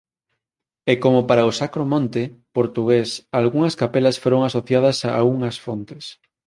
[0.91, 2.21] E como para o Sacro Monte
[2.57, 3.09] portugués
[3.39, 6.03] algunhas capelas foron asociadas a unhas fontes.